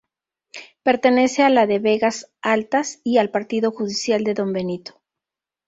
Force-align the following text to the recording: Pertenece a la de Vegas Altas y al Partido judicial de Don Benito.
Pertenece 0.81 1.43
a 1.43 1.51
la 1.51 1.67
de 1.67 1.77
Vegas 1.77 2.31
Altas 2.41 3.01
y 3.03 3.19
al 3.19 3.29
Partido 3.29 3.69
judicial 3.69 4.23
de 4.23 4.33
Don 4.33 4.51
Benito. 4.51 4.99